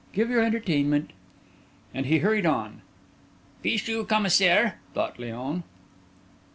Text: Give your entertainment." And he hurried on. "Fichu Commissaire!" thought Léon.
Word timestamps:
Give 0.13 0.31
your 0.31 0.41
entertainment." 0.41 1.11
And 1.93 2.07
he 2.07 2.17
hurried 2.17 2.47
on. 2.47 2.81
"Fichu 3.61 4.03
Commissaire!" 4.07 4.79
thought 4.95 5.17
Léon. 5.19 5.61